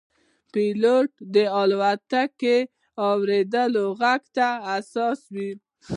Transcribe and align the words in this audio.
پیلوټ 0.53 1.11
د 1.35 1.37
الوتکې 1.61 2.57
د 2.65 2.69
اورېدو 3.09 3.85
غږ 3.99 4.21
ته 4.37 4.47
حساس 4.67 5.19
وي. 5.33 5.49